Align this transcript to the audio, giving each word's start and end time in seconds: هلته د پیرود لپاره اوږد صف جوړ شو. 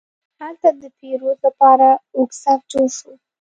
هلته 0.41 0.69
د 0.81 0.83
پیرود 0.97 1.37
لپاره 1.45 1.87
اوږد 2.17 2.37
صف 2.43 2.59
جوړ 2.71 2.87
شو. 2.97 3.11